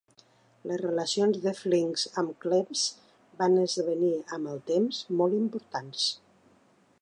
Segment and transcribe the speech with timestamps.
[0.69, 2.85] Les relacions de Flincks amb Cleves
[3.43, 6.09] van esdevenir amb el temps molt importants.